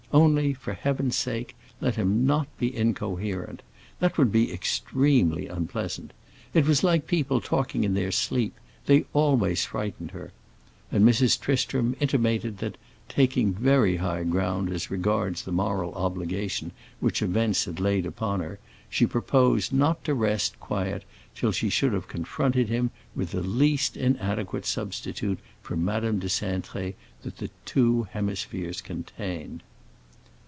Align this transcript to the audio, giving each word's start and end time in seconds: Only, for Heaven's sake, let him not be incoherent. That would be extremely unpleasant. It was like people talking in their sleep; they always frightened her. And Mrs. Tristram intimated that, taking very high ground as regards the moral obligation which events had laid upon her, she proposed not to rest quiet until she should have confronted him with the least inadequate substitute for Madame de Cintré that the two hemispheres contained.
Only, 0.13 0.53
for 0.53 0.73
Heaven's 0.73 1.15
sake, 1.15 1.55
let 1.79 1.95
him 1.95 2.25
not 2.25 2.45
be 2.59 2.75
incoherent. 2.75 3.61
That 4.01 4.17
would 4.17 4.29
be 4.29 4.51
extremely 4.51 5.47
unpleasant. 5.47 6.11
It 6.53 6.65
was 6.67 6.83
like 6.83 7.07
people 7.07 7.39
talking 7.39 7.85
in 7.85 7.93
their 7.93 8.11
sleep; 8.11 8.53
they 8.87 9.05
always 9.13 9.63
frightened 9.63 10.11
her. 10.11 10.33
And 10.91 11.05
Mrs. 11.07 11.39
Tristram 11.39 11.95
intimated 12.01 12.57
that, 12.57 12.75
taking 13.07 13.53
very 13.53 13.95
high 13.95 14.23
ground 14.25 14.69
as 14.69 14.91
regards 14.91 15.43
the 15.43 15.53
moral 15.53 15.93
obligation 15.93 16.73
which 16.99 17.21
events 17.21 17.63
had 17.63 17.79
laid 17.79 18.05
upon 18.05 18.41
her, 18.41 18.59
she 18.89 19.05
proposed 19.07 19.71
not 19.71 20.03
to 20.03 20.13
rest 20.13 20.59
quiet 20.59 21.05
until 21.35 21.53
she 21.53 21.69
should 21.69 21.93
have 21.93 22.09
confronted 22.09 22.67
him 22.67 22.91
with 23.15 23.31
the 23.31 23.41
least 23.43 23.95
inadequate 23.95 24.65
substitute 24.65 25.39
for 25.61 25.77
Madame 25.77 26.19
de 26.19 26.27
Cintré 26.27 26.95
that 27.21 27.37
the 27.37 27.49
two 27.63 28.09
hemispheres 28.11 28.81
contained. 28.81 29.63